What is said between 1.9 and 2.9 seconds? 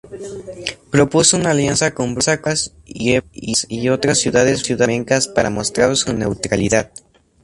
con Brujas,